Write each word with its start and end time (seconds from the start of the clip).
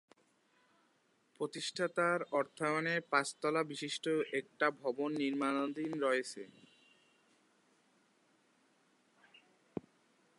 প্রতিষ্ঠাতার 1.39 2.19
অর্থায়নে 2.31 2.95
পাঁচতলা 3.11 3.61
বিশিষ্ট 3.63 4.05
একটা 4.33 4.67
ভবন 4.81 5.09
নির্মাণাধীন 5.13 5.91
রয়েছে। 6.05 6.41